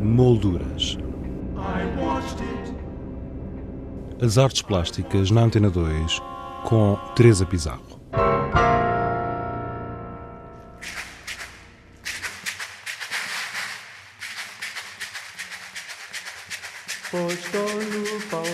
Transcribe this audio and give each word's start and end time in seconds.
Molduras. 0.00 0.96
As 4.22 4.38
artes 4.38 4.62
plásticas 4.62 5.30
na 5.30 5.42
Antena 5.42 5.68
2 5.68 6.22
com 6.64 6.96
Teresa 7.14 7.44
Pizarro. 7.44 8.00
Postolo 17.10 18.20
Paulo, 18.30 18.46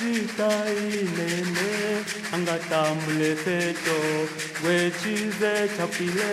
Taimene, 0.00 2.00
angatambule 2.32 3.36
feto, 3.36 3.96
wechize 4.64 5.68
chapile, 5.76 6.32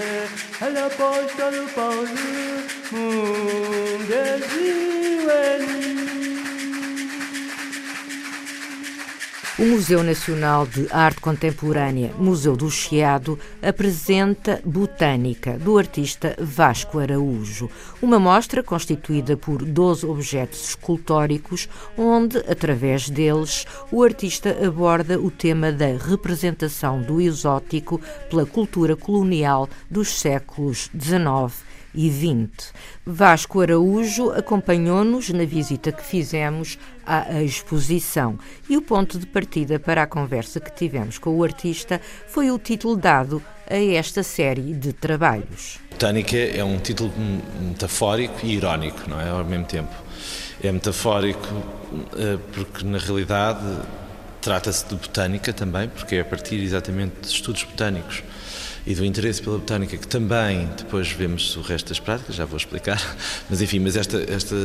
hala 0.59 0.85
apostolu 0.85 1.67
paulu, 1.75 2.29
mungeziweni. 2.91 5.83
Mm, 6.13 6.16
O 9.59 9.65
Museu 9.65 10.03
Nacional 10.03 10.67
de 10.67 10.87
Arte 10.91 11.19
Contemporânea, 11.19 12.13
Museu 12.19 12.55
do 12.55 12.69
Chiado, 12.69 13.39
apresenta 13.59 14.61
Botânica, 14.63 15.57
do 15.57 15.79
artista 15.79 16.35
Vasco 16.39 16.99
Araújo. 16.99 17.67
Uma 17.99 18.19
mostra 18.19 18.61
constituída 18.61 19.35
por 19.35 19.65
12 19.65 20.05
objetos 20.05 20.69
escultóricos, 20.69 21.67
onde, 21.97 22.37
através 22.37 23.09
deles, 23.09 23.65
o 23.91 24.03
artista 24.03 24.55
aborda 24.63 25.19
o 25.19 25.31
tema 25.31 25.71
da 25.71 25.87
representação 25.87 27.01
do 27.01 27.19
exótico 27.19 27.99
pela 28.29 28.45
cultura 28.45 28.95
colonial 28.95 29.67
dos 29.89 30.19
séculos 30.19 30.87
XIX 30.95 31.66
20. 31.97 32.51
Vasco 33.05 33.61
Araújo 33.61 34.31
acompanhou-nos 34.31 35.29
na 35.29 35.45
visita 35.45 35.91
que 35.91 36.03
fizemos 36.03 36.77
à 37.05 37.41
exposição 37.41 38.37
e 38.69 38.77
o 38.77 38.81
ponto 38.81 39.17
de 39.17 39.25
partida 39.25 39.79
para 39.79 40.03
a 40.03 40.07
conversa 40.07 40.59
que 40.59 40.71
tivemos 40.71 41.17
com 41.17 41.35
o 41.35 41.43
artista 41.43 41.99
foi 42.27 42.51
o 42.51 42.59
título 42.59 42.95
dado 42.95 43.41
a 43.69 43.77
esta 43.77 44.21
série 44.21 44.73
de 44.73 44.93
trabalhos. 44.93 45.79
Botânica 45.91 46.37
é 46.37 46.63
um 46.63 46.77
título 46.77 47.11
metafórico 47.61 48.45
e 48.45 48.55
irónico, 48.55 49.09
não 49.09 49.19
é? 49.19 49.29
Ao 49.29 49.43
mesmo 49.43 49.65
tempo. 49.65 49.93
É 50.61 50.71
metafórico 50.71 51.47
eh, 52.15 52.37
porque, 52.53 52.85
na 52.85 52.97
realidade, 52.97 53.63
trata-se 54.41 54.85
de 54.87 54.95
botânica 54.95 55.51
também, 55.51 55.89
porque 55.89 56.15
é 56.15 56.21
a 56.21 56.25
partir 56.25 56.55
exatamente 56.55 57.21
de 57.21 57.27
estudos 57.27 57.63
botânicos 57.63 58.23
e 58.87 58.95
do 58.95 59.03
interesse 59.03 59.41
pela 59.41 59.57
botânica, 59.57 59.97
que 59.97 60.07
também 60.07 60.65
depois 60.77 61.11
vemos 61.11 61.57
o 61.57 61.61
resto 61.61 61.89
das 61.89 61.99
práticas, 61.99 62.35
já 62.35 62.45
vou 62.45 62.55
explicar, 62.55 63.17
mas 63.49 63.61
enfim, 63.61 63.79
mas 63.79 63.97
esta, 63.97 64.17
esta, 64.31 64.55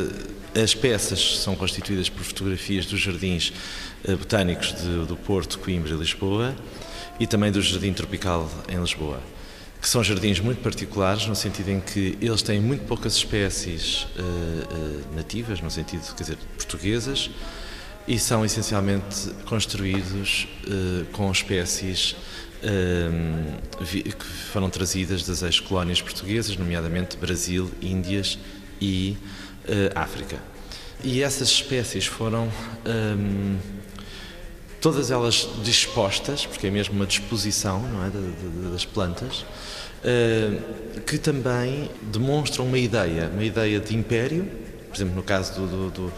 as 0.54 0.74
peças 0.76 1.40
são 1.40 1.56
constituídas 1.56 2.08
por 2.08 2.22
fotografias 2.22 2.86
dos 2.86 3.00
jardins 3.00 3.52
eh, 4.04 4.14
botânicos 4.14 4.72
de, 4.80 5.06
do 5.06 5.16
Porto, 5.16 5.58
Coimbra 5.58 5.90
e 5.90 5.96
Lisboa 5.96 6.54
e 7.18 7.26
também 7.26 7.50
do 7.50 7.60
Jardim 7.60 7.92
Tropical 7.92 8.48
em 8.68 8.80
Lisboa 8.80 9.20
que 9.80 9.88
são 9.88 10.04
jardins 10.04 10.38
muito 10.38 10.62
particulares, 10.62 11.26
no 11.26 11.34
sentido 11.34 11.70
em 11.70 11.80
que 11.80 12.16
eles 12.20 12.40
têm 12.40 12.60
muito 12.60 12.84
poucas 12.86 13.16
espécies 13.16 14.06
uh, 14.16 14.20
uh, 14.22 15.16
nativas, 15.16 15.60
no 15.60 15.68
sentido, 15.68 16.02
quer 16.14 16.22
dizer, 16.22 16.38
portuguesas, 16.56 17.28
e 18.06 18.18
são 18.18 18.44
essencialmente 18.44 19.30
construídos 19.46 20.48
uh, 20.66 21.04
com 21.12 21.30
espécies 21.30 22.16
que 22.62 24.24
foram 24.52 24.70
trazidas 24.70 25.26
das 25.26 25.42
ex-colónias 25.42 26.00
portuguesas, 26.00 26.56
nomeadamente 26.56 27.16
Brasil, 27.16 27.68
Índias 27.82 28.38
e 28.80 29.16
uh, 29.64 29.98
África. 29.98 30.38
E 31.04 31.22
essas 31.22 31.48
espécies 31.48 32.06
foram 32.06 32.48
um, 32.86 33.58
todas 34.80 35.10
elas 35.10 35.48
dispostas, 35.64 36.46
porque 36.46 36.68
é 36.68 36.70
mesmo 36.70 36.94
uma 36.94 37.06
disposição 37.06 37.80
não 37.80 38.04
é, 38.04 38.10
das 38.70 38.84
plantas, 38.84 39.40
uh, 40.04 41.00
que 41.02 41.18
também 41.18 41.90
demonstram 42.12 42.66
uma 42.66 42.78
ideia, 42.78 43.28
uma 43.32 43.44
ideia 43.44 43.80
de 43.80 43.96
império, 43.96 44.48
por 44.92 44.98
exemplo, 44.98 45.14
no 45.14 45.22
caso 45.22 45.54
do, 45.54 45.90
do, 45.90 45.90
do, 45.90 46.12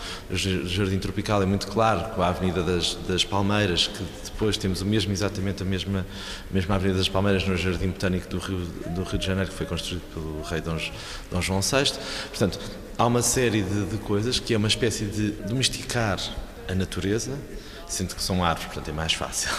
Jardim 0.66 0.98
Tropical 0.98 1.40
é 1.40 1.46
muito 1.46 1.68
claro, 1.68 2.12
com 2.12 2.22
a 2.22 2.28
Avenida 2.28 2.60
das, 2.60 2.96
das, 3.06 3.24
Palmeiras, 3.24 3.86
que 3.86 4.04
depois 4.24 4.56
temos 4.56 4.80
o 4.80 4.84
mesmo, 4.84 5.12
exatamente 5.12 5.62
a 5.62 5.64
mesma, 5.64 6.04
mesma 6.50 6.74
Avenida 6.74 6.98
das 6.98 7.08
Palmeiras 7.08 7.46
no 7.46 7.56
Jardim 7.56 7.88
Botânico 7.88 8.28
do 8.28 8.38
Rio, 8.38 8.58
do 8.88 9.04
Rio 9.04 9.18
de 9.18 9.24
Janeiro, 9.24 9.48
que 9.48 9.56
foi 9.56 9.64
construído 9.64 10.02
pelo 10.12 10.42
rei 10.42 10.60
Dom, 10.60 10.76
Dom 11.30 11.40
João 11.40 11.60
VI. 11.60 11.92
Portanto, 12.30 12.58
há 12.98 13.06
uma 13.06 13.22
série 13.22 13.62
de, 13.62 13.86
de 13.86 13.96
coisas 13.98 14.40
que 14.40 14.52
é 14.52 14.56
uma 14.56 14.68
espécie 14.68 15.04
de 15.04 15.30
domesticar 15.30 16.18
a 16.68 16.74
natureza, 16.74 17.38
sendo 17.86 18.16
que 18.16 18.22
são 18.22 18.42
árvores, 18.42 18.66
portanto 18.66 18.88
é 18.88 18.92
mais 18.92 19.12
fácil. 19.12 19.50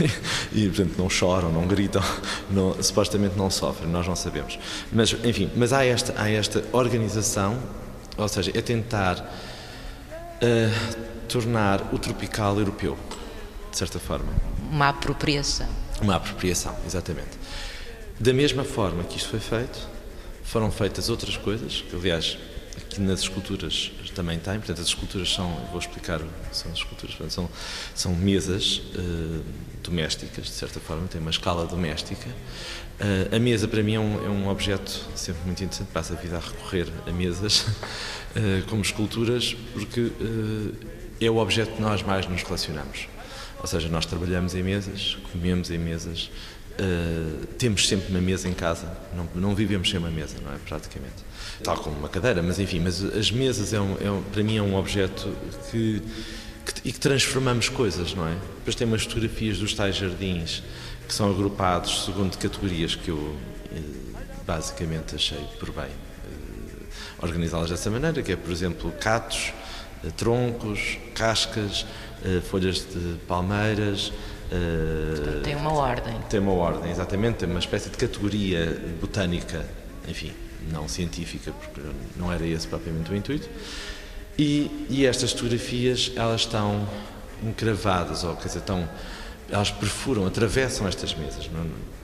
e, 0.50 0.66
portanto, 0.68 0.94
não 0.96 1.10
choram, 1.10 1.52
não 1.52 1.66
gritam, 1.66 2.02
não, 2.50 2.82
supostamente 2.82 3.36
não 3.36 3.50
sofrem, 3.50 3.90
nós 3.90 4.08
não 4.08 4.16
sabemos. 4.16 4.58
Mas, 4.90 5.14
enfim, 5.24 5.50
mas 5.54 5.74
há 5.74 5.84
esta, 5.84 6.14
há 6.16 6.30
esta 6.30 6.64
organização 6.72 7.58
ou 8.16 8.28
seja, 8.28 8.50
é 8.54 8.60
tentar 8.60 9.18
uh, 9.18 11.26
tornar 11.28 11.92
o 11.92 11.98
tropical 11.98 12.58
europeu, 12.58 12.98
de 13.70 13.78
certa 13.78 13.98
forma. 13.98 14.32
Uma 14.70 14.90
apropriação. 14.90 15.68
Uma 16.00 16.16
apropriação, 16.16 16.76
exatamente. 16.86 17.38
Da 18.18 18.32
mesma 18.32 18.64
forma 18.64 19.02
que 19.04 19.16
isto 19.16 19.30
foi 19.30 19.40
feito, 19.40 19.88
foram 20.44 20.70
feitas 20.70 21.08
outras 21.08 21.36
coisas, 21.36 21.84
que 21.88 21.96
aliás 21.96 22.38
aqui 22.76 23.00
nas 23.00 23.20
esculturas 23.20 23.92
também 24.14 24.38
tem, 24.38 24.54
portanto 24.58 24.80
as 24.80 24.86
esculturas 24.86 25.32
são, 25.32 25.50
vou 25.70 25.78
explicar, 25.78 26.20
são 26.52 26.70
as 26.70 26.78
esculturas, 26.78 27.32
são, 27.32 27.48
são 27.94 28.14
mesas 28.14 28.82
uh, 28.94 29.42
domésticas, 29.82 30.46
de 30.46 30.52
certa 30.52 30.80
forma, 30.80 31.06
tem 31.08 31.20
uma 31.20 31.30
escala 31.30 31.66
doméstica. 31.66 32.28
Uh, 33.00 33.34
a 33.34 33.38
mesa 33.38 33.66
para 33.66 33.82
mim 33.82 33.94
é 33.94 34.00
um, 34.00 34.26
é 34.26 34.28
um, 34.28 34.48
objeto 34.48 35.04
sempre 35.14 35.42
muito 35.44 35.62
interessante, 35.64 35.88
passa 35.92 36.14
a 36.14 36.16
vida 36.16 36.36
a 36.36 36.40
recorrer 36.40 36.88
a 37.06 37.10
mesas 37.10 37.60
uh, 37.60 38.66
como 38.68 38.82
esculturas, 38.82 39.56
porque 39.72 40.12
é 41.20 41.30
o 41.30 41.36
objeto 41.36 41.72
que 41.72 41.82
nós 41.82 42.02
mais 42.02 42.26
nos 42.28 42.42
relacionamos. 42.42 43.08
Ou 43.60 43.66
seja, 43.66 43.88
nós 43.88 44.04
trabalhamos 44.04 44.54
em 44.54 44.62
mesas, 44.62 45.16
comemos 45.32 45.70
em 45.70 45.78
mesas, 45.78 46.30
Uh, 46.72 47.46
temos 47.58 47.86
sempre 47.86 48.08
uma 48.10 48.20
mesa 48.20 48.48
em 48.48 48.54
casa, 48.54 48.90
não, 49.14 49.28
não 49.34 49.54
vivemos 49.54 49.90
sem 49.90 49.98
uma 49.98 50.10
mesa, 50.10 50.36
não 50.42 50.52
é? 50.52 50.56
Praticamente. 50.66 51.16
Tal 51.62 51.76
como 51.76 51.98
uma 51.98 52.08
cadeira, 52.08 52.42
mas 52.42 52.58
enfim, 52.58 52.80
mas 52.80 53.04
as 53.04 53.30
mesas 53.30 53.74
é, 53.74 53.80
um, 53.80 53.96
é 54.00 54.10
um, 54.10 54.22
para 54.22 54.42
mim 54.42 54.56
é 54.56 54.62
um 54.62 54.74
objeto 54.74 55.36
que, 55.70 56.02
que, 56.64 56.88
e 56.88 56.92
que 56.92 56.98
transformamos 56.98 57.68
coisas, 57.68 58.14
não 58.14 58.26
é? 58.26 58.34
Depois 58.58 58.74
tem 58.74 58.86
umas 58.86 59.02
fotografias 59.02 59.58
dos 59.58 59.74
tais 59.74 59.96
jardins 59.96 60.62
que 61.06 61.12
são 61.12 61.30
agrupados 61.30 62.06
segundo 62.06 62.38
categorias 62.38 62.94
que 62.94 63.10
eu 63.10 63.36
eh, 63.70 63.80
basicamente 64.46 65.14
achei 65.14 65.44
por 65.58 65.72
bem 65.72 65.90
uh, 65.90 67.24
organizá-las 67.24 67.68
dessa 67.68 67.90
maneira, 67.90 68.22
que 68.22 68.32
é, 68.32 68.36
por 68.36 68.50
exemplo, 68.50 68.90
catos, 68.98 69.52
troncos, 70.16 70.98
cascas, 71.14 71.84
folhas 72.50 72.78
de 72.78 73.18
palmeiras, 73.26 74.12
Tem 75.42 75.56
uma 75.56 75.72
ordem. 75.72 76.14
Tem 76.28 76.40
uma 76.40 76.52
ordem, 76.52 76.90
exatamente, 76.90 77.38
tem 77.38 77.48
uma 77.48 77.58
espécie 77.58 77.88
de 77.90 77.96
categoria 77.96 78.80
botânica, 79.00 79.66
enfim, 80.06 80.32
não 80.70 80.88
científica, 80.88 81.52
porque 81.52 81.80
não 82.16 82.32
era 82.32 82.46
esse 82.46 82.66
propriamente 82.66 83.10
o 83.10 83.16
intuito. 83.16 83.48
E, 84.38 84.86
e 84.88 85.06
estas 85.06 85.32
fotografias, 85.32 86.12
elas 86.16 86.42
estão 86.42 86.88
encravadas, 87.42 88.24
ou 88.24 88.36
quer 88.36 88.46
dizer, 88.46 88.60
estão, 88.60 88.88
elas 89.50 89.70
perfuram, 89.70 90.26
atravessam 90.26 90.86
estas 90.86 91.14
mesas. 91.14 91.50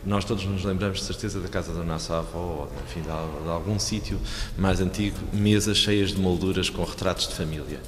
Nós 0.05 0.25
todos 0.25 0.45
nos 0.45 0.65
lembramos 0.65 0.99
de 0.99 1.05
certeza 1.05 1.41
da 1.41 1.49
casa 1.49 1.73
da 1.73 1.83
nossa 1.85 2.19
avó, 2.19 2.39
ou 2.39 2.73
enfim, 2.87 3.01
de, 3.01 3.07
de 3.45 3.49
algum 3.49 3.79
sítio 3.79 4.21
mais 4.57 4.81
antigo, 4.81 5.17
mesas 5.33 5.77
cheias 5.77 6.11
de 6.11 6.21
molduras 6.21 6.69
com 6.71 6.85
retratos 6.85 7.29
de 7.29 7.35
família. 7.35 7.81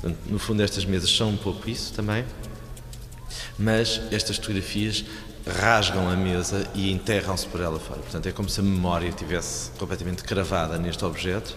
Portanto, 0.00 0.18
no 0.26 0.38
fundo, 0.38 0.62
estas 0.62 0.84
mesas 0.84 1.10
são 1.10 1.30
um 1.30 1.36
pouco 1.36 1.68
isso 1.68 1.92
também, 1.92 2.24
mas 3.58 4.00
estas 4.10 4.36
fotografias 4.36 5.04
rasgam 5.46 6.08
a 6.08 6.16
mesa 6.16 6.68
e 6.74 6.90
enterram-se 6.92 7.46
por 7.46 7.60
ela 7.60 7.78
fora. 7.78 8.00
Portanto, 8.00 8.26
é 8.26 8.32
como 8.32 8.48
se 8.48 8.60
a 8.60 8.62
memória 8.62 9.08
estivesse 9.08 9.70
completamente 9.72 10.22
cravada 10.22 10.78
neste 10.78 11.04
objeto, 11.04 11.56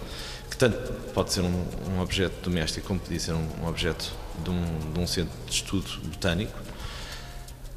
que 0.50 0.58
tanto 0.58 0.78
pode 1.14 1.32
ser 1.34 1.42
um, 1.42 1.66
um 1.90 2.02
objeto 2.02 2.50
doméstico 2.50 2.88
como 2.88 3.00
podia 3.00 3.20
ser 3.20 3.34
um, 3.34 3.48
um 3.62 3.68
objeto 3.68 4.12
de 4.44 4.50
um, 4.50 4.94
de 4.94 5.00
um, 5.00 5.08
centro 5.08 5.34
de 5.46 5.54
estudo 5.54 5.88
botânico. 6.06 6.58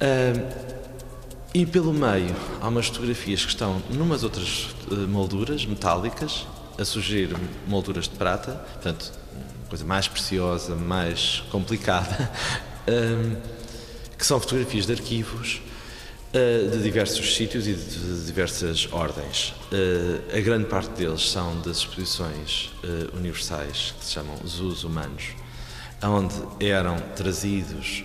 Uh, 0.00 0.78
e 1.54 1.66
pelo 1.66 1.92
meio 1.92 2.34
há 2.60 2.68
umas 2.68 2.86
fotografias 2.86 3.42
que 3.42 3.50
estão 3.50 3.82
numas 3.90 4.22
outras 4.22 4.68
uh, 4.90 4.94
molduras 5.08 5.66
metálicas, 5.66 6.46
a 6.78 6.84
sugerir 6.84 7.34
molduras 7.66 8.04
de 8.04 8.10
prata, 8.10 8.52
portanto, 8.74 9.12
coisa 9.68 9.84
mais 9.84 10.06
preciosa, 10.06 10.74
mais 10.76 11.42
complicada. 11.50 12.30
Uh, 12.86 13.58
que 14.18 14.26
são 14.26 14.40
fotografias 14.40 14.86
de 14.86 14.92
arquivos 14.92 15.62
Uh, 16.28 16.68
de 16.68 16.82
diversos 16.82 17.34
sítios 17.36 17.66
e 17.66 17.72
de 17.72 18.26
diversas 18.26 18.86
ordens. 18.92 19.54
Uh, 19.72 20.36
a 20.36 20.40
grande 20.40 20.66
parte 20.66 20.90
deles 20.90 21.30
são 21.30 21.58
das 21.62 21.78
exposições 21.78 22.70
uh, 22.84 23.16
universais, 23.16 23.94
que 23.98 24.04
se 24.04 24.12
chamam 24.12 24.36
Zoos 24.46 24.84
Humanos, 24.84 25.28
onde 26.02 26.34
eram 26.60 26.98
trazidos 27.16 28.04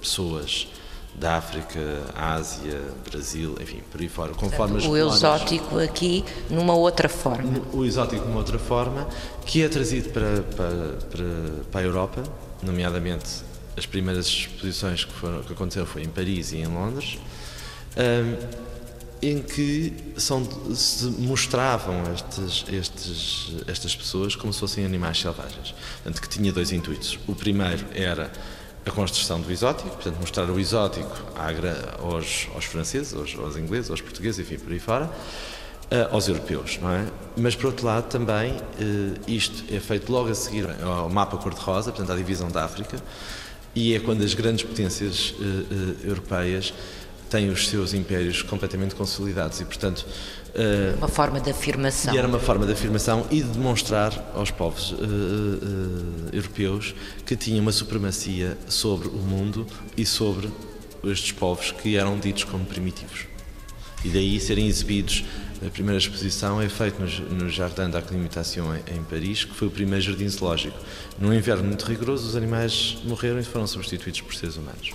pessoas 0.00 0.68
da 1.12 1.38
África, 1.38 1.80
Ásia, 2.14 2.80
Brasil, 3.10 3.56
enfim, 3.60 3.80
por 3.90 4.00
aí 4.00 4.08
fora, 4.08 4.32
conforme 4.32 4.74
Portanto, 4.74 4.92
O 4.92 4.96
exótico 4.96 5.78
aqui 5.80 6.24
numa 6.48 6.74
outra 6.74 7.08
forma. 7.08 7.60
O 7.72 7.84
exótico 7.84 8.24
numa 8.24 8.38
outra 8.38 8.58
forma, 8.58 9.08
que 9.44 9.64
é 9.64 9.68
trazido 9.68 10.10
para, 10.10 10.42
para, 10.56 10.98
para, 11.10 11.64
para 11.72 11.80
a 11.80 11.84
Europa, 11.84 12.22
nomeadamente 12.62 13.49
as 13.76 13.86
primeiras 13.86 14.26
exposições 14.26 15.04
que, 15.04 15.12
foram, 15.12 15.42
que 15.42 15.52
aconteceram 15.52 15.86
foi 15.86 16.02
em 16.02 16.08
Paris 16.08 16.52
e 16.52 16.58
em 16.58 16.66
Londres, 16.66 17.18
um, 17.96 18.70
em 19.22 19.42
que 19.42 19.92
são, 20.16 20.46
se 20.74 21.04
mostravam 21.06 22.02
estes, 22.12 22.64
estes, 22.72 23.52
estas 23.66 23.94
pessoas 23.94 24.34
como 24.34 24.52
se 24.52 24.60
fossem 24.60 24.84
animais 24.84 25.20
selvagens. 25.20 25.74
Portanto, 26.02 26.22
que 26.22 26.28
tinha 26.28 26.52
dois 26.52 26.72
intuitos. 26.72 27.18
O 27.26 27.34
primeiro 27.34 27.84
era 27.94 28.30
a 28.84 28.90
construção 28.90 29.40
do 29.40 29.52
exótico, 29.52 29.90
portanto, 29.90 30.16
mostrar 30.18 30.48
o 30.48 30.58
exótico 30.58 31.14
aos, 31.98 32.48
aos 32.54 32.64
franceses, 32.64 33.12
aos, 33.12 33.36
aos, 33.38 33.56
ingleses, 33.56 33.90
aos 33.90 34.00
portugueses, 34.00 34.40
enfim, 34.40 34.58
por 34.58 34.72
aí 34.72 34.78
fora, 34.78 35.10
eh, 35.90 36.08
aos 36.10 36.26
europeus, 36.28 36.78
não 36.80 36.90
é? 36.90 37.06
Mas, 37.36 37.54
por 37.54 37.66
outro 37.66 37.84
lado, 37.84 38.08
também 38.08 38.56
eh, 38.80 39.20
isto 39.28 39.64
é 39.72 39.78
feito 39.78 40.10
logo 40.10 40.30
a 40.30 40.34
seguir 40.34 40.66
ao 40.82 41.10
mapa 41.10 41.36
cor-de-rosa, 41.36 41.92
portanto, 41.92 42.10
à 42.10 42.16
divisão 42.16 42.48
da 42.50 42.64
África, 42.64 42.96
e 43.74 43.94
é 43.94 44.00
quando 44.00 44.22
as 44.24 44.34
grandes 44.34 44.64
potências 44.64 45.34
eh, 45.40 46.08
europeias 46.08 46.72
têm 47.30 47.48
os 47.48 47.68
seus 47.68 47.94
impérios 47.94 48.42
completamente 48.42 48.94
consolidados 48.94 49.60
e, 49.60 49.64
portanto. 49.64 50.04
Uh, 50.48 50.98
uma 50.98 51.06
forma 51.06 51.40
de 51.40 51.50
afirmação. 51.50 52.12
E 52.12 52.18
era 52.18 52.26
uma 52.26 52.40
forma 52.40 52.66
de 52.66 52.72
afirmação 52.72 53.24
e 53.30 53.40
de 53.40 53.48
demonstrar 53.48 54.32
aos 54.34 54.50
povos 54.50 54.90
uh, 54.90 54.96
uh, 54.96 56.28
europeus 56.32 56.92
que 57.24 57.36
tinha 57.36 57.62
uma 57.62 57.70
supremacia 57.70 58.58
sobre 58.68 59.06
o 59.06 59.12
mundo 59.12 59.64
e 59.96 60.04
sobre 60.04 60.50
estes 61.04 61.30
povos 61.30 61.70
que 61.70 61.96
eram 61.96 62.18
ditos 62.18 62.42
como 62.42 62.64
primitivos. 62.64 63.26
E 64.04 64.08
daí 64.08 64.40
serem 64.40 64.66
exibidos. 64.66 65.24
A 65.64 65.68
primeira 65.68 65.98
exposição 65.98 66.60
é 66.60 66.70
feita 66.70 67.04
no, 67.04 67.34
no 67.34 67.50
Jardin 67.50 67.90
d'Acclimatation 67.90 68.74
em, 68.74 68.96
em 68.96 69.02
Paris, 69.04 69.44
que 69.44 69.54
foi 69.54 69.68
o 69.68 69.70
primeiro 69.70 70.02
jardim 70.02 70.26
zoológico. 70.26 70.78
Num 71.18 71.34
inverno 71.34 71.64
muito 71.64 71.84
rigoroso, 71.84 72.26
os 72.26 72.34
animais 72.34 72.96
morreram 73.04 73.38
e 73.38 73.44
foram 73.44 73.66
substituídos 73.66 74.22
por 74.22 74.34
seres 74.34 74.56
humanos. 74.56 74.92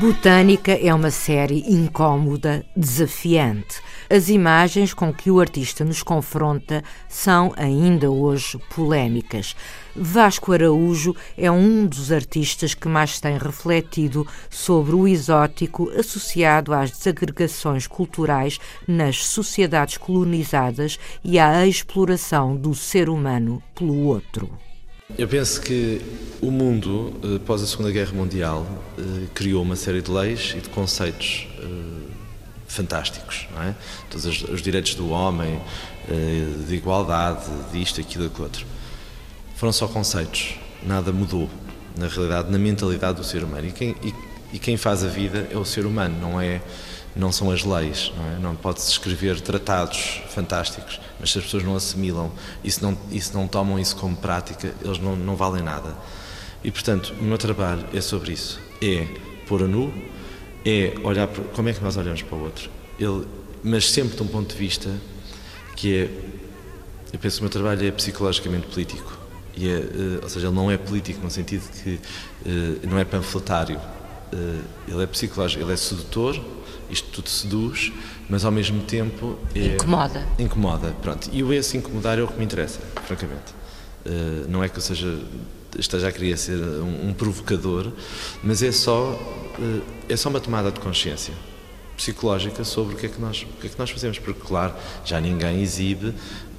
Botânica 0.00 0.72
é 0.72 0.92
uma 0.92 1.10
série 1.12 1.60
incômoda, 1.72 2.66
desafiante. 2.76 3.80
As 4.10 4.28
imagens 4.28 4.92
com 4.92 5.14
que 5.14 5.30
o 5.30 5.38
artista 5.38 5.84
nos 5.84 6.02
confronta 6.02 6.82
são 7.08 7.52
ainda 7.56 8.10
hoje 8.10 8.58
polémicas. 8.74 9.54
Vasco 9.94 10.52
Araújo 10.52 11.14
é 11.38 11.48
um 11.48 11.86
dos 11.86 12.10
artistas 12.10 12.74
que 12.74 12.88
mais 12.88 13.20
tem 13.20 13.38
refletido 13.38 14.26
sobre 14.50 14.96
o 14.96 15.06
exótico 15.06 15.88
associado 15.90 16.74
às 16.74 16.90
desagregações 16.90 17.86
culturais 17.86 18.58
nas 18.88 19.24
sociedades 19.24 19.96
colonizadas 19.96 20.98
e 21.22 21.38
à 21.38 21.64
exploração 21.68 22.56
do 22.56 22.74
ser 22.74 23.08
humano 23.08 23.62
pelo 23.76 24.06
outro. 24.06 24.50
Eu 25.10 25.28
penso 25.28 25.60
que 25.60 26.00
o 26.40 26.50
mundo, 26.50 27.12
eh, 27.22 27.36
após 27.36 27.62
a 27.62 27.66
Segunda 27.66 27.90
Guerra 27.90 28.12
Mundial, 28.12 28.66
eh, 28.98 29.26
criou 29.34 29.62
uma 29.62 29.76
série 29.76 30.00
de 30.00 30.10
leis 30.10 30.54
e 30.56 30.60
de 30.60 30.70
conceitos 30.70 31.46
eh, 31.58 32.10
fantásticos, 32.66 33.46
não 33.54 33.62
é? 33.62 33.74
Todos 34.10 34.42
os 34.44 34.62
direitos 34.62 34.94
do 34.94 35.10
homem, 35.10 35.60
de 36.66 36.74
igualdade, 36.74 37.44
disto, 37.70 38.00
aquilo, 38.00 38.26
aquilo 38.26 38.44
outro. 38.44 38.66
Foram 39.56 39.72
só 39.72 39.86
conceitos, 39.86 40.54
nada 40.82 41.12
mudou, 41.12 41.48
na 41.96 42.08
realidade, 42.08 42.50
na 42.50 42.58
mentalidade 42.58 43.18
do 43.18 43.24
ser 43.24 43.44
humano. 43.44 43.68
E 43.68 43.72
quem, 43.72 43.94
e, 44.02 44.14
e 44.54 44.58
quem 44.58 44.76
faz 44.76 45.04
a 45.04 45.08
vida 45.08 45.46
é 45.50 45.56
o 45.56 45.64
ser 45.64 45.86
humano, 45.86 46.18
não 46.18 46.40
é 46.40 46.60
não 47.16 47.30
são 47.30 47.50
as 47.50 47.64
leis, 47.64 48.12
não, 48.16 48.26
é? 48.26 48.38
não 48.38 48.56
pode-se 48.56 48.90
escrever 48.90 49.40
tratados 49.40 50.22
fantásticos, 50.30 51.00
mas 51.20 51.30
se 51.30 51.38
as 51.38 51.44
pessoas 51.44 51.62
não 51.62 51.76
assimilam 51.76 52.32
e 52.62 52.70
se 52.70 52.82
não, 52.82 52.96
e 53.10 53.20
se 53.20 53.32
não 53.32 53.46
tomam 53.46 53.78
isso 53.78 53.96
como 53.96 54.16
prática, 54.16 54.74
eles 54.82 54.98
não, 54.98 55.14
não 55.14 55.36
valem 55.36 55.62
nada. 55.62 55.94
E, 56.64 56.70
portanto, 56.70 57.14
o 57.20 57.22
meu 57.22 57.36
trabalho 57.38 57.84
é 57.92 58.00
sobre 58.00 58.32
isso. 58.32 58.58
É 58.82 59.06
pôr 59.46 59.62
a 59.62 59.66
nu, 59.66 59.92
é 60.64 60.94
olhar 61.04 61.28
como 61.28 61.68
é 61.68 61.72
que 61.72 61.82
nós 61.82 61.96
olhamos 61.96 62.22
para 62.22 62.36
o 62.36 62.42
outro. 62.42 62.70
Ele, 62.98 63.26
mas 63.62 63.90
sempre 63.90 64.16
de 64.16 64.22
um 64.22 64.26
ponto 64.26 64.52
de 64.52 64.58
vista 64.58 64.90
que 65.76 65.94
é, 65.94 66.02
eu 67.12 67.18
penso 67.18 67.36
que 67.36 67.42
o 67.42 67.44
meu 67.44 67.50
trabalho 67.50 67.86
é 67.86 67.90
psicologicamente 67.90 68.66
político. 68.68 69.18
É, 69.56 69.66
eh, 69.66 70.20
ou 70.22 70.28
seja, 70.28 70.48
ele 70.48 70.56
não 70.56 70.70
é 70.70 70.76
político 70.76 71.20
no 71.22 71.30
sentido 71.30 71.62
que 71.70 72.00
eh, 72.44 72.86
não 72.86 72.98
é 72.98 73.04
panfletário. 73.04 73.80
Eh, 74.32 74.60
ele 74.88 75.02
é 75.02 75.06
psicológico, 75.06 75.62
ele 75.62 75.72
é 75.72 75.76
sedutor, 75.76 76.40
isto 76.90 77.08
tudo 77.10 77.28
seduz, 77.28 77.92
mas 78.28 78.44
ao 78.44 78.52
mesmo 78.52 78.82
tempo 78.82 79.38
é, 79.54 79.74
incomoda. 79.74 80.26
Incomoda, 80.38 80.94
pronto. 81.02 81.28
E 81.32 81.42
o 81.42 81.52
esse 81.52 81.76
incomodar 81.76 82.18
é 82.18 82.22
o 82.22 82.28
que 82.28 82.38
me 82.38 82.44
interessa, 82.44 82.80
francamente. 83.06 83.54
Uh, 84.04 84.48
não 84.48 84.62
é 84.62 84.68
que 84.68 84.76
eu 84.76 84.82
seja 84.82 85.18
esteja 85.78 86.08
a 86.08 86.12
querer 86.12 86.36
ser 86.36 86.58
um, 86.58 87.08
um 87.08 87.14
provocador, 87.14 87.90
mas 88.42 88.62
é 88.62 88.70
só 88.70 89.12
uh, 89.12 89.82
é 90.08 90.16
só 90.16 90.28
uma 90.28 90.40
tomada 90.40 90.70
de 90.70 90.78
consciência 90.78 91.32
psicológica 91.96 92.64
sobre 92.64 92.94
o 92.94 92.98
que 92.98 93.06
é 93.06 93.08
que 93.08 93.20
nós 93.20 93.42
o 93.42 93.60
que 93.60 93.66
é 93.66 93.70
que 93.70 93.78
nós 93.78 93.90
fazemos, 93.90 94.18
porque 94.18 94.40
claro 94.46 94.74
já 95.04 95.20
ninguém 95.20 95.62
exibe 95.62 96.14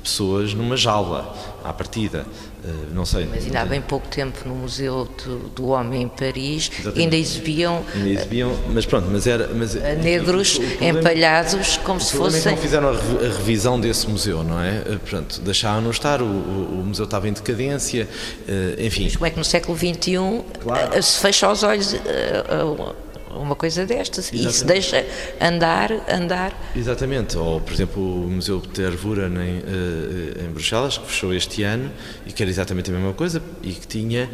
pessoas 0.05 0.53
numa 0.53 0.77
jaula, 0.77 1.35
à 1.63 1.73
partida. 1.73 2.25
Uh, 2.63 2.93
não 2.93 3.05
sei. 3.05 3.27
Mas 3.29 3.45
ainda 3.45 3.61
há 3.61 3.65
bem 3.65 3.81
pouco 3.81 4.07
tempo 4.07 4.47
no 4.47 4.55
Museu 4.55 5.07
do, 5.23 5.37
do 5.49 5.67
Homem 5.67 6.03
em 6.03 6.07
Paris 6.07 6.71
Exatamente. 6.71 7.01
ainda 7.01 7.15
exibiam. 7.15 7.83
Ainda 7.93 8.09
exibiam, 8.09 8.55
mas 8.73 8.85
pronto, 8.85 9.07
mas 9.11 9.27
era. 9.27 9.47
Mas, 9.53 9.75
eh, 9.75 9.95
negros 9.95 10.57
o, 10.57 10.61
o 10.61 10.67
problema, 10.67 10.99
empalhados 10.99 11.77
como 11.77 11.99
se 11.99 12.15
fossem. 12.15 12.53
É 12.53 12.55
não 12.55 12.61
fizeram 12.61 12.89
a, 12.89 13.37
revisão 13.37 13.79
desse 13.79 14.07
museu, 14.09 14.43
não 14.43 14.59
é? 14.59 14.83
Eh, 14.85 14.97
pronto, 15.03 15.41
deixaram-no 15.41 15.91
estar, 15.91 16.21
o, 16.21 16.25
o, 16.25 16.83
museu 16.85 17.05
estava 17.05 17.27
em 17.27 17.33
decadência, 17.33 18.07
enfim. 18.79 19.03
Mas 19.03 19.15
como 19.15 19.25
é 19.27 19.29
que 19.29 19.37
no 19.37 19.45
século 19.45 19.77
XXI 19.77 20.43
claro. 20.61 21.03
se 21.03 21.19
fecha 21.19 21.51
os 21.51 21.61
olhos. 21.61 21.95
Uma 23.35 23.55
coisa 23.55 23.85
destas 23.85 24.31
Exatamente. 24.31 24.55
e 24.55 24.57
se 24.57 24.65
deixa 24.65 25.05
andar, 25.41 25.91
andar. 26.09 26.71
Exatamente, 26.75 27.37
ou 27.37 27.61
por 27.61 27.73
exemplo 27.73 28.01
o 28.01 28.29
Museu 28.29 28.61
Ter 28.61 28.91
Vuren 28.91 29.33
em, 29.35 29.57
eh, 29.59 30.45
em 30.45 30.51
Bruxelas, 30.51 30.97
que 30.97 31.07
fechou 31.07 31.33
este 31.33 31.63
ano 31.63 31.91
e 32.25 32.31
que 32.31 32.41
era 32.41 32.49
exatamente 32.49 32.89
a 32.89 32.93
mesma 32.93 33.13
coisa 33.13 33.41
e 33.61 33.71
que 33.71 33.87
tinha 33.87 34.29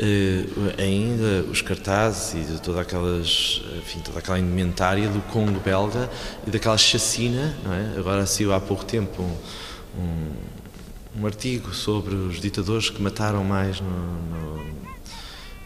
Uh, 0.00 0.80
ainda 0.80 1.44
os 1.50 1.60
cartazes 1.60 2.32
e 2.34 2.52
de 2.52 2.60
toda 2.60 2.82
aquelas, 2.82 3.60
enfim, 3.78 3.98
toda 3.98 4.20
aquela 4.20 4.38
indumentária 4.38 5.08
do 5.08 5.20
Congo 5.22 5.58
belga 5.58 6.08
e 6.46 6.50
daquela 6.52 6.78
chacina, 6.78 7.52
não 7.64 7.74
é? 7.74 7.98
Agora 7.98 8.24
saiu 8.24 8.52
há 8.52 8.60
pouco 8.60 8.84
tempo 8.84 9.20
um, 9.20 10.00
um, 10.00 11.20
um, 11.20 11.26
artigo 11.26 11.74
sobre 11.74 12.14
os 12.14 12.40
ditadores 12.40 12.90
que 12.90 13.02
mataram 13.02 13.42
mais 13.42 13.80
no, 13.80 13.90
no, 13.90 14.66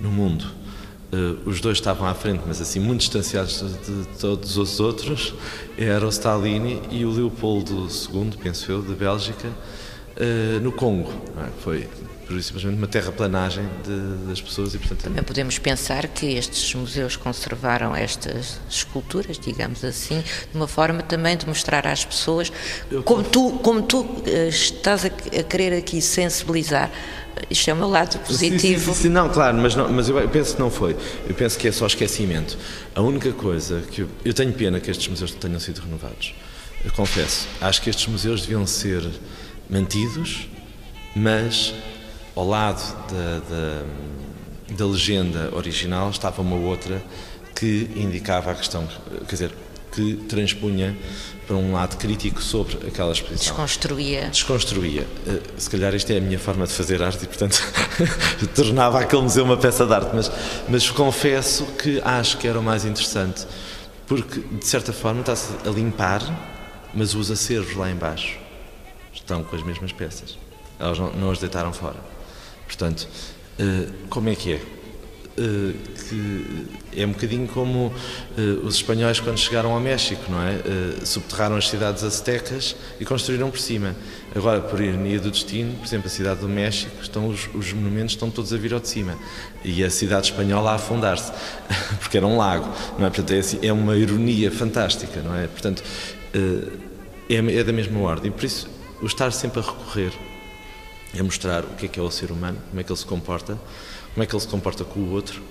no 0.00 0.10
mundo. 0.10 0.46
Uh, 1.12 1.38
os 1.46 1.60
dois 1.60 1.76
estavam 1.76 2.08
à 2.08 2.14
frente, 2.14 2.42
mas 2.46 2.58
assim 2.58 2.80
muito 2.80 3.00
distanciados 3.00 3.62
de, 3.84 4.18
todos 4.18 4.56
os 4.56 4.80
outros, 4.80 5.34
era 5.76 6.06
o 6.06 6.08
Stalin 6.08 6.80
e 6.90 7.04
o 7.04 7.10
Leopoldo 7.10 7.86
II, 7.86 8.30
penso 8.42 8.72
eu, 8.72 8.80
da 8.80 8.94
Bélgica, 8.94 9.48
uh, 9.48 10.60
no 10.60 10.72
Congo. 10.72 11.12
É? 11.36 11.50
Foi 11.62 11.86
simplesmente 12.40 12.78
uma 12.78 12.86
terraplanagem 12.86 13.64
de, 13.84 14.28
das 14.28 14.40
pessoas 14.40 14.74
e 14.74 14.78
portanto 14.78 15.02
também 15.02 15.22
podemos 15.22 15.58
pensar 15.58 16.06
que 16.06 16.26
estes 16.34 16.74
museus 16.74 17.16
conservaram 17.16 17.94
estas 17.94 18.60
esculturas 18.70 19.38
digamos 19.38 19.84
assim 19.84 20.20
de 20.20 20.56
uma 20.56 20.68
forma 20.68 21.02
também 21.02 21.36
de 21.36 21.46
mostrar 21.46 21.86
às 21.86 22.04
pessoas 22.04 22.52
como 23.04 23.24
tu 23.24 23.52
como 23.62 23.82
tu 23.82 24.22
eh, 24.26 24.48
estás 24.48 25.04
a, 25.04 25.08
a 25.08 25.42
querer 25.42 25.76
aqui 25.76 26.00
sensibilizar 26.00 26.90
isto 27.50 27.68
é 27.68 27.72
o 27.72 27.76
meu 27.76 27.88
lado 27.88 28.18
positivo. 28.20 28.84
Sim, 28.84 28.94
sim, 28.94 29.02
sim, 29.04 29.08
não, 29.08 29.28
claro, 29.28 29.56
mas, 29.56 29.74
não, 29.74 29.90
mas 29.90 30.08
eu 30.08 30.28
penso 30.28 30.54
que 30.54 30.60
não 30.60 30.70
foi. 30.70 30.96
Eu 31.26 31.34
penso 31.34 31.58
que 31.58 31.66
é 31.66 31.72
só 31.72 31.86
esquecimento. 31.86 32.58
A 32.94 33.00
única 33.00 33.32
coisa 33.32 33.82
que 33.90 34.02
eu, 34.02 34.08
eu 34.24 34.34
tenho 34.34 34.52
pena 34.52 34.78
que 34.78 34.90
estes 34.90 35.08
museus 35.08 35.32
tenham 35.32 35.58
sido 35.58 35.80
renovados. 35.80 36.34
Eu 36.84 36.92
confesso, 36.92 37.46
acho 37.60 37.80
que 37.80 37.90
estes 37.90 38.06
museus 38.06 38.42
deviam 38.42 38.66
ser 38.66 39.02
mantidos, 39.70 40.48
mas 41.14 41.72
ao 42.34 42.46
lado 42.46 42.80
da, 43.10 43.38
da, 43.48 44.76
da 44.76 44.86
legenda 44.86 45.50
original 45.54 46.10
estava 46.10 46.40
uma 46.42 46.56
outra 46.56 47.02
que 47.54 47.90
indicava 47.94 48.50
a 48.50 48.54
questão, 48.54 48.88
quer 49.26 49.32
dizer, 49.32 49.52
que 49.92 50.14
transpunha 50.28 50.96
para 51.46 51.56
um 51.56 51.72
lado 51.72 51.96
crítico 51.98 52.42
sobre 52.42 52.88
aquela 52.88 53.12
exposição. 53.12 53.54
Desconstruía. 53.54 54.28
Desconstruía. 54.28 55.06
Eh, 55.26 55.40
se 55.58 55.68
calhar 55.68 55.94
esta 55.94 56.14
é 56.14 56.18
a 56.18 56.20
minha 56.20 56.38
forma 56.38 56.66
de 56.66 56.72
fazer 56.72 57.02
arte 57.02 57.24
e, 57.24 57.26
portanto, 57.26 57.62
tornava 58.54 59.00
aquele 59.00 59.22
museu 59.22 59.44
uma 59.44 59.56
peça 59.56 59.84
de 59.84 59.92
arte, 59.92 60.10
mas, 60.14 60.30
mas 60.68 60.88
confesso 60.90 61.66
que 61.78 62.00
acho 62.02 62.38
que 62.38 62.48
era 62.48 62.58
o 62.58 62.62
mais 62.62 62.84
interessante, 62.84 63.46
porque, 64.06 64.40
de 64.40 64.66
certa 64.66 64.92
forma, 64.92 65.20
está-se 65.20 65.52
a 65.66 65.70
limpar, 65.70 66.22
mas 66.94 67.14
os 67.14 67.30
acervos 67.30 67.76
lá 67.76 67.90
embaixo 67.90 68.38
estão 69.12 69.44
com 69.44 69.54
as 69.54 69.62
mesmas 69.62 69.92
peças. 69.92 70.38
Elas 70.78 70.98
não, 70.98 71.12
não 71.12 71.30
as 71.30 71.38
deitaram 71.38 71.72
fora. 71.72 71.96
Portanto, 72.72 73.06
eh, 73.58 73.86
como 74.08 74.30
é 74.30 74.34
que 74.34 74.54
é? 74.54 74.60
Eh, 75.36 75.74
que 76.08 76.66
é 76.94 77.06
um 77.06 77.12
bocadinho 77.12 77.48
como 77.48 77.86
uh, 77.86 78.66
os 78.66 78.74
espanhóis 78.74 79.18
quando 79.18 79.38
chegaram 79.38 79.72
ao 79.72 79.80
México, 79.80 80.22
não 80.30 80.42
é? 80.42 81.04
Subterraram 81.06 81.56
as 81.56 81.68
cidades 81.68 82.04
aztecas 82.04 82.76
e 83.00 83.04
construíram 83.04 83.50
por 83.50 83.58
cima. 83.58 83.96
Agora, 84.34 84.60
por 84.60 84.78
ironia 84.78 85.18
do 85.18 85.30
destino, 85.30 85.74
por 85.76 85.86
exemplo, 85.86 86.06
a 86.06 86.10
cidade 86.10 86.40
do 86.40 86.48
México, 86.48 86.92
estão 87.00 87.28
os, 87.28 87.48
os 87.54 87.72
monumentos 87.72 88.12
estão 88.12 88.30
todos 88.30 88.52
a 88.52 88.58
vir 88.58 88.74
ao 88.74 88.80
de 88.80 88.88
cima 88.88 89.16
e 89.64 89.82
a 89.82 89.88
cidade 89.88 90.26
espanhola 90.26 90.72
a 90.72 90.74
afundar-se, 90.74 91.32
porque 91.98 92.18
era 92.18 92.26
um 92.26 92.36
lago, 92.36 92.68
não 92.98 93.06
é? 93.06 93.10
Portanto, 93.10 93.32
é, 93.32 93.38
assim, 93.38 93.58
é 93.62 93.72
uma 93.72 93.96
ironia 93.96 94.50
fantástica, 94.50 95.22
não 95.22 95.34
é? 95.34 95.46
Portanto, 95.46 95.82
é, 96.34 97.36
é 97.36 97.64
da 97.64 97.72
mesma 97.72 98.00
ordem. 98.00 98.30
Por 98.30 98.44
isso, 98.44 98.68
o 99.00 99.06
estar 99.06 99.32
sempre 99.32 99.60
a 99.60 99.62
recorrer 99.62 100.12
a 101.18 101.22
mostrar 101.22 101.64
o 101.64 101.74
que 101.74 101.86
é 101.86 101.88
que 101.88 102.00
é 102.00 102.02
o 102.02 102.10
ser 102.10 102.30
humano, 102.30 102.58
como 102.68 102.80
é 102.80 102.84
que 102.84 102.90
ele 102.90 102.98
se 102.98 103.06
comporta, 103.06 103.58
como 104.14 104.22
é 104.22 104.26
que 104.26 104.34
ele 104.34 104.40
se 104.40 104.48
comporta 104.48 104.84
com 104.84 105.00
o 105.00 105.10
outro, 105.10 105.42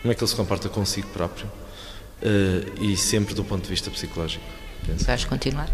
como 0.00 0.12
é 0.12 0.14
que 0.14 0.22
ele 0.22 0.30
se 0.30 0.36
comporta 0.36 0.68
consigo 0.68 1.08
próprio 1.08 1.46
uh, 1.46 2.82
e 2.82 2.96
sempre 2.96 3.34
do 3.34 3.44
ponto 3.44 3.62
de 3.62 3.68
vista 3.68 3.90
psicológico. 3.90 4.44
Penso. 4.86 5.04
Vais 5.04 5.24
continuar? 5.24 5.70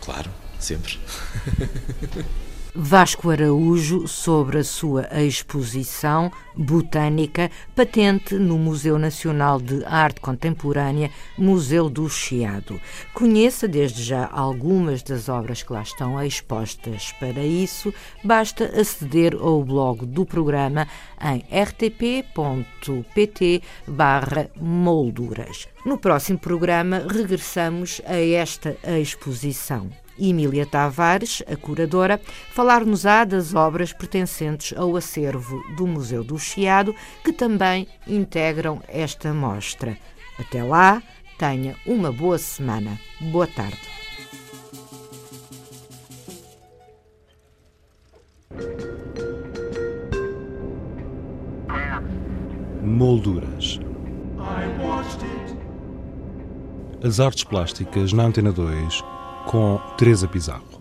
Claro, 0.00 0.30
sempre. 0.58 0.98
Vasco 2.74 3.30
Araújo 3.30 4.06
sobre 4.06 4.58
a 4.58 4.64
sua 4.64 5.08
exposição 5.24 6.30
botânica 6.56 7.50
patente 7.74 8.36
no 8.36 8.56
Museu 8.58 8.96
Nacional 8.96 9.60
de 9.60 9.84
Arte 9.84 10.20
Contemporânea, 10.20 11.10
Museu 11.36 11.90
do 11.90 12.08
Chiado. 12.08 12.80
Conheça 13.12 13.66
desde 13.66 14.04
já 14.04 14.30
algumas 14.32 15.02
das 15.02 15.28
obras 15.28 15.64
que 15.64 15.72
lá 15.72 15.82
estão 15.82 16.22
expostas. 16.22 17.12
Para 17.18 17.44
isso, 17.44 17.92
basta 18.22 18.66
aceder 18.80 19.34
ao 19.34 19.64
blog 19.64 20.06
do 20.06 20.24
programa 20.24 20.86
em 21.20 21.44
rtp.pt 21.52 22.22
molduras. 24.56 25.66
No 25.84 25.98
próximo 25.98 26.38
programa 26.38 27.04
regressamos 27.08 28.00
a 28.04 28.16
esta 28.16 28.76
exposição. 29.00 29.90
Emília 30.20 30.66
Tavares, 30.66 31.42
a 31.50 31.56
curadora, 31.56 32.20
falar-nos-á 32.52 33.24
das 33.24 33.54
obras 33.54 33.92
pertencentes 33.92 34.76
ao 34.76 34.94
acervo 34.96 35.58
do 35.76 35.86
Museu 35.86 36.22
do 36.22 36.38
Chiado, 36.38 36.94
que 37.24 37.32
também 37.32 37.88
integram 38.06 38.82
esta 38.86 39.32
mostra. 39.32 39.96
Até 40.38 40.62
lá, 40.62 41.02
tenha 41.38 41.74
uma 41.86 42.12
boa 42.12 42.36
semana. 42.36 42.98
Boa 43.20 43.46
tarde. 43.46 43.78
Molduras. 52.82 53.80
As 57.02 57.18
artes 57.18 57.44
plásticas 57.44 58.12
na 58.12 58.24
Antena 58.24 58.52
2 58.52 59.19
com 59.50 59.80
Teresa 59.96 60.28
Pizarro. 60.28 60.79